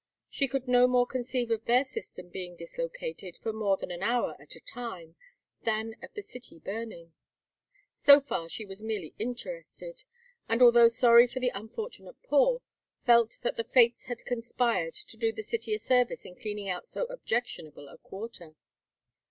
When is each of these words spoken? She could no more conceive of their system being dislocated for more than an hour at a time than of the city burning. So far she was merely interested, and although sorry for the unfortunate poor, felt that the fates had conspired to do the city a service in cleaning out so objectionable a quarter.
She 0.31 0.47
could 0.47 0.67
no 0.67 0.87
more 0.87 1.05
conceive 1.05 1.51
of 1.51 1.65
their 1.65 1.83
system 1.83 2.29
being 2.29 2.55
dislocated 2.55 3.37
for 3.37 3.53
more 3.53 3.77
than 3.77 3.91
an 3.91 4.01
hour 4.01 4.35
at 4.39 4.55
a 4.55 4.59
time 4.59 5.15
than 5.61 5.93
of 6.01 6.11
the 6.15 6.23
city 6.23 6.57
burning. 6.57 7.13
So 7.93 8.19
far 8.19 8.49
she 8.49 8.65
was 8.65 8.81
merely 8.81 9.13
interested, 9.19 10.03
and 10.49 10.59
although 10.59 10.87
sorry 10.87 11.27
for 11.27 11.39
the 11.39 11.51
unfortunate 11.53 12.19
poor, 12.23 12.63
felt 13.05 13.37
that 13.43 13.57
the 13.57 13.63
fates 13.63 14.05
had 14.07 14.25
conspired 14.25 14.95
to 14.95 15.17
do 15.17 15.31
the 15.31 15.43
city 15.43 15.71
a 15.75 15.77
service 15.77 16.25
in 16.25 16.33
cleaning 16.33 16.67
out 16.67 16.87
so 16.87 17.03
objectionable 17.03 17.87
a 17.87 17.99
quarter. 17.99 18.55